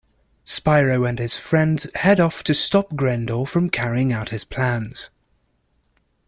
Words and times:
Spyro 0.47 1.07
and 1.07 1.19
his 1.19 1.35
friends 1.37 1.87
head 1.93 2.19
off 2.19 2.43
to 2.45 2.55
stop 2.55 2.95
Grendor 2.95 3.45
from 3.47 3.69
carrying 3.69 4.11
out 4.11 4.29
his 4.29 4.43
plans. 4.43 5.11